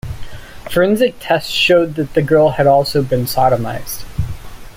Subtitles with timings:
[0.71, 4.03] Forensic tests showed that the girl had also been sodomized.